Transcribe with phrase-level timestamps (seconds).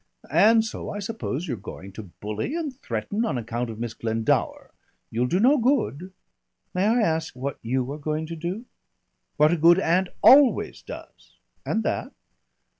[0.31, 4.71] "And so I suppose you're going to bully and threaten on account of Miss Glendower....
[5.11, 6.11] You'll do no good."
[6.73, 8.65] "May I ask what you are going to do?"
[9.37, 11.37] "What a good aunt always does."
[11.67, 12.13] "And that?"